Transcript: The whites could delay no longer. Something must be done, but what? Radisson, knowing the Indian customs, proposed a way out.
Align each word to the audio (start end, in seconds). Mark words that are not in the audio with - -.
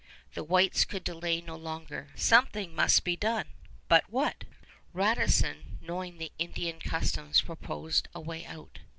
The 0.33 0.43
whites 0.43 0.83
could 0.83 1.03
delay 1.03 1.41
no 1.41 1.55
longer. 1.55 2.09
Something 2.15 2.73
must 2.73 3.03
be 3.03 3.15
done, 3.15 3.45
but 3.87 4.03
what? 4.09 4.45
Radisson, 4.93 5.77
knowing 5.79 6.17
the 6.17 6.31
Indian 6.39 6.79
customs, 6.79 7.41
proposed 7.41 8.07
a 8.15 8.19
way 8.19 8.43
out. 8.47 8.79